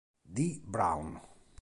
Dee 0.37 0.63
Brown 0.65 1.21